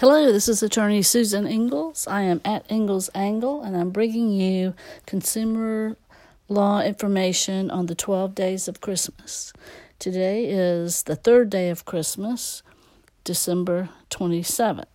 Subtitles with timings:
[0.00, 2.06] Hello, this is attorney Susan Ingalls.
[2.06, 4.72] I am at Ingalls Angle, and I'm bringing you
[5.04, 5.94] consumer
[6.48, 9.52] law information on the 12 days of Christmas.
[9.98, 12.62] Today is the third day of Christmas,
[13.24, 14.86] December 27th.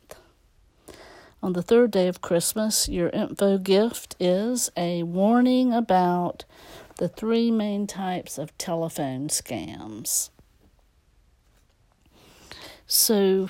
[1.43, 6.45] On the third day of Christmas, your info gift is a warning about
[6.97, 10.31] the three main types of telephone scams.
[12.87, 13.49] So,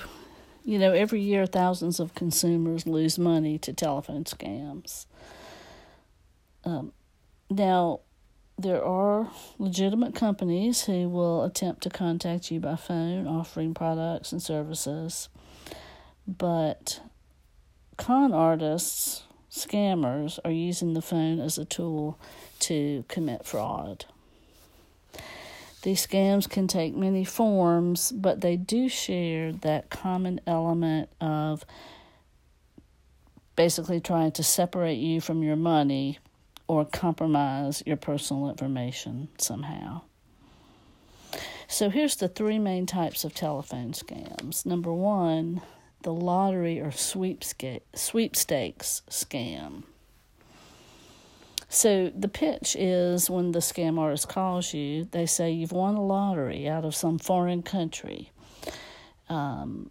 [0.66, 5.06] you know, every year thousands of consumers lose money to telephone scams.
[6.64, 6.92] Um,
[7.48, 8.00] now,
[8.58, 14.42] there are legitimate companies who will attempt to contact you by phone offering products and
[14.42, 15.28] services,
[16.26, 17.00] but
[17.96, 22.18] con artists, scammers, are using the phone as a tool
[22.58, 24.06] to commit fraud.
[25.86, 31.64] These scams can take many forms, but they do share that common element of
[33.54, 36.18] basically trying to separate you from your money
[36.66, 40.00] or compromise your personal information somehow.
[41.68, 44.66] So here's the three main types of telephone scams.
[44.66, 45.62] Number one,
[46.02, 47.82] the lottery or sweepstakes
[49.08, 49.84] scam.
[51.76, 56.02] So the pitch is when the scam artist calls you, they say you've won a
[56.02, 58.30] lottery out of some foreign country.
[59.28, 59.90] Um,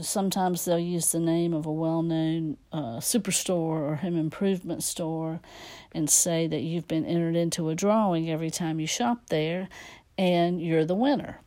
[0.00, 5.38] sometimes they'll use the name of a well known uh, superstore or home improvement store
[5.92, 9.68] and say that you've been entered into a drawing every time you shop there
[10.18, 11.40] and you're the winner.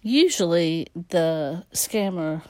[0.00, 2.40] Usually, the scammer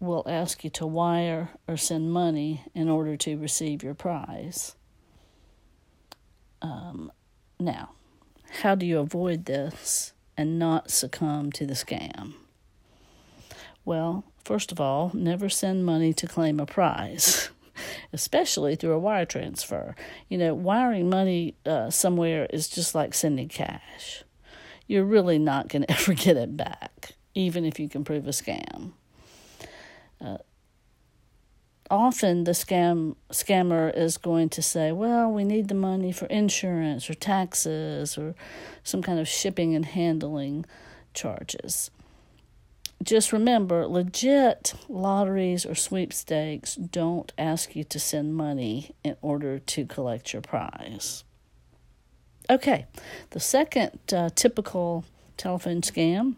[0.00, 4.74] will ask you to wire or send money in order to receive your prize.
[6.62, 7.12] Um,
[7.58, 7.90] now,
[8.62, 12.32] how do you avoid this and not succumb to the scam?
[13.84, 17.50] Well, first of all, never send money to claim a prize,
[18.12, 19.94] especially through a wire transfer.
[20.28, 24.24] You know, wiring money uh, somewhere is just like sending cash.
[24.86, 28.30] You're really not going to ever get it back, even if you can prove a
[28.30, 28.92] scam.
[30.20, 30.38] Uh,
[31.90, 37.10] often the scam scammer is going to say, "Well, we need the money for insurance
[37.10, 38.34] or taxes or
[38.84, 40.64] some kind of shipping and handling
[41.14, 41.90] charges."
[43.02, 49.86] Just remember, legit lotteries or sweepstakes don't ask you to send money in order to
[49.86, 51.24] collect your prize.
[52.50, 52.86] Okay,
[53.30, 55.04] the second uh, typical
[55.38, 56.34] telephone scam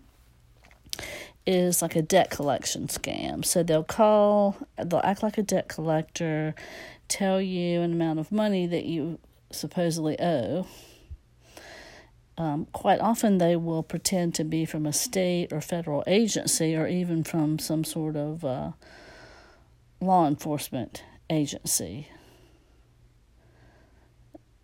[1.47, 3.45] is like a debt collection scam.
[3.45, 6.55] So they'll call, they'll act like a debt collector,
[7.09, 9.19] tell you an amount of money that you
[9.51, 10.67] supposedly owe.
[12.39, 16.87] Um, quite often, they will pretend to be from a state or federal agency or
[16.87, 18.73] even from some sort of uh,
[20.01, 22.09] law enforcement agency.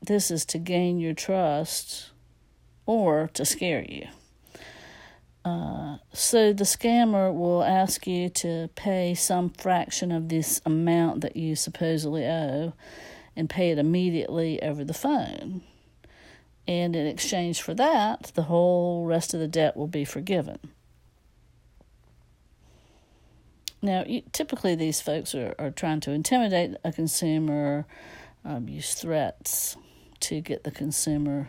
[0.01, 2.11] This is to gain your trust
[2.87, 4.09] or to scare you.
[5.45, 11.37] Uh, so the scammer will ask you to pay some fraction of this amount that
[11.37, 12.73] you supposedly owe
[13.37, 15.63] and pay it immediately over the phone.
[16.67, 20.59] And in exchange for that, the whole rest of the debt will be forgiven.
[23.81, 27.87] Now, typically, these folks are, are trying to intimidate a consumer,
[28.45, 29.77] um, use threats
[30.21, 31.49] to get the consumer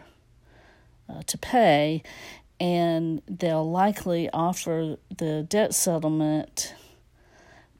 [1.09, 2.03] uh, to pay,
[2.59, 6.73] and they'll likely offer the debt settlement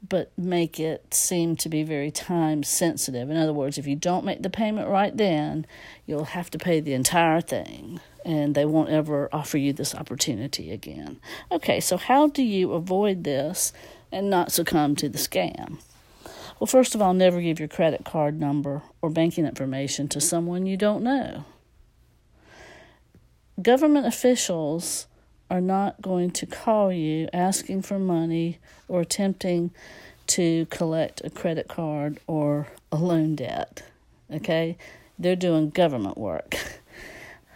[0.08, 3.30] but make it seem to be very time sensitive.
[3.30, 5.66] In other words, if you don't make the payment right then,
[6.06, 10.72] you'll have to pay the entire thing and they won't ever offer you this opportunity
[10.72, 11.20] again.
[11.52, 13.74] Okay, so how do you avoid this
[14.12, 15.80] and not succumb to the scam?
[16.60, 20.66] Well, first of all, never give your credit card number or banking information to someone
[20.66, 21.46] you don't know
[23.62, 25.08] government officials
[25.50, 29.72] are not going to call you asking for money or attempting
[30.28, 33.84] to collect a credit card or a loan debt.
[34.32, 34.78] Okay?
[35.18, 36.56] They're doing government work.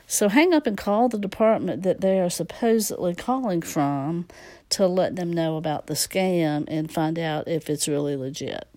[0.05, 4.27] So hang up and call the department that they are supposedly calling from
[4.69, 8.67] to let them know about the scam and find out if it's really legit.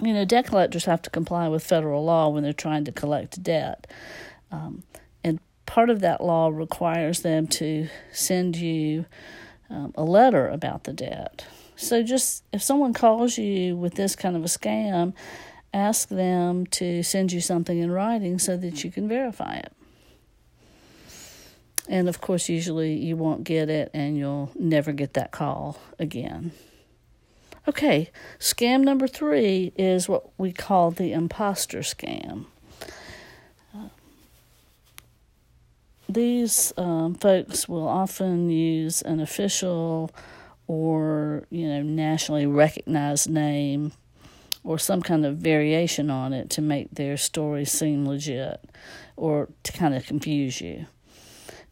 [0.00, 3.42] You know, debt collectors have to comply with federal law when they're trying to collect
[3.42, 3.86] debt.
[4.50, 4.84] Um,
[5.66, 9.06] part of that law requires them to send you
[9.70, 11.46] um, a letter about the debt.
[11.76, 15.14] So, just if someone calls you with this kind of a scam,
[15.72, 19.72] ask them to send you something in writing so that you can verify it.
[21.88, 26.52] And of course, usually you won't get it and you'll never get that call again.
[27.66, 32.46] Okay, scam number three is what we call the imposter scam.
[36.08, 40.10] These um, folks will often use an official
[40.66, 43.92] or you know nationally recognized name
[44.62, 48.64] or some kind of variation on it to make their story seem legit
[49.16, 50.86] or to kind of confuse you.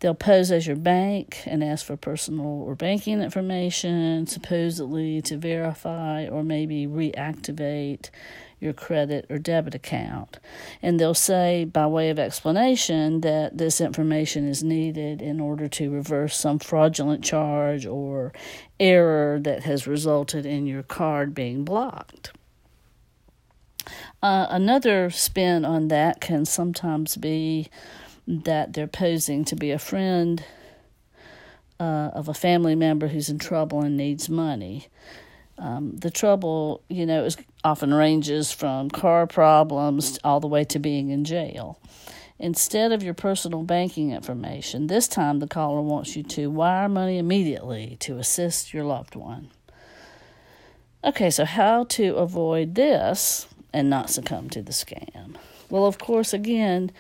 [0.03, 6.27] They'll pose as your bank and ask for personal or banking information, supposedly to verify
[6.27, 8.11] or maybe reactivate
[8.59, 10.41] your credit or debit account.
[10.83, 15.93] And they'll say, by way of explanation, that this information is needed in order to
[15.93, 18.33] reverse some fraudulent charge or
[18.81, 22.33] error that has resulted in your card being blocked.
[24.21, 27.69] Uh, another spin on that can sometimes be
[28.27, 30.45] that they're posing to be a friend
[31.81, 34.87] uh, of a family member who's in trouble and needs money.
[35.59, 40.79] Um, the trouble, you know, is often ranges from car problems all the way to
[40.79, 41.79] being in jail.
[42.39, 47.19] Instead of your personal banking information, this time the caller wants you to wire money
[47.19, 49.51] immediately to assist your loved one.
[51.05, 55.37] Okay, so how to avoid this and not succumb to the scam?
[55.71, 56.91] Well, of course, again,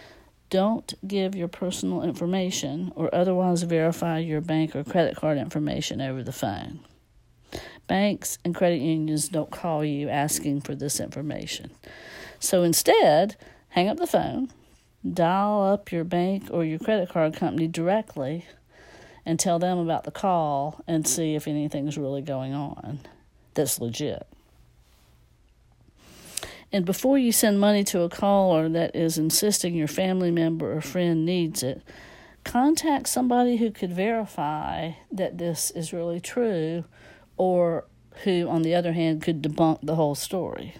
[0.53, 6.23] don't give your personal information or otherwise verify your bank or credit card information over
[6.23, 6.81] the phone.
[7.87, 11.71] Banks and credit unions don't call you asking for this information.
[12.39, 13.37] So instead,
[13.71, 14.51] hang up the phone,
[15.11, 18.45] dial up your bank or your credit card company directly,
[19.25, 23.01] and tell them about the call and see if anything's really going on
[23.55, 24.27] that's legit.
[26.73, 30.81] And before you send money to a caller that is insisting your family member or
[30.81, 31.83] friend needs it,
[32.45, 36.85] contact somebody who could verify that this is really true
[37.37, 37.85] or
[38.25, 40.75] who, on the other hand, could debunk the whole story.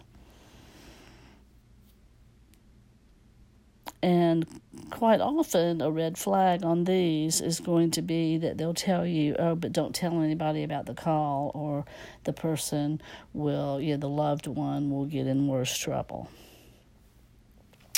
[4.03, 4.47] And
[4.91, 9.37] quite often, a red flag on these is going to be that they'll tell you,
[9.39, 11.85] oh, but don't tell anybody about the call, or
[12.25, 13.01] the person
[13.33, 16.29] will, yeah, the loved one will get in worse trouble.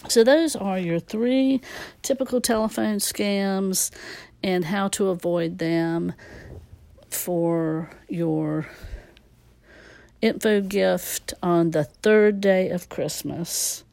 [0.09, 1.63] So, those are your three
[2.03, 3.91] typical telephone scams
[4.43, 6.13] and how to avoid them
[7.09, 8.67] for your
[10.21, 13.85] info gift on the third day of Christmas.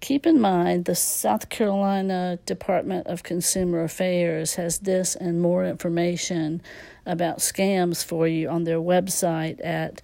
[0.00, 6.60] Keep in mind the South Carolina Department of Consumer Affairs has this and more information
[7.06, 10.02] about scams for you on their website at